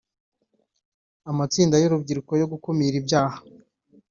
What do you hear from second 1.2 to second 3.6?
amatsinda y’ urubyiruko yo gukumira ibyaha